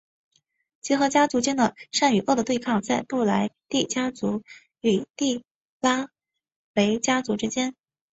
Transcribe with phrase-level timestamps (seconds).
[0.81, 4.41] 结合家族间的善与恶的对抗在布莱帝家族
[4.79, 5.43] 与帝
[6.73, 7.75] 梅拉家族之间。